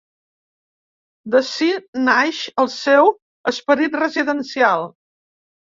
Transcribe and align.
D'ací 1.35 1.67
naix 2.07 2.41
el 2.65 2.71
seu 2.79 3.13
esperit 3.53 4.03
residencial. 4.03 4.91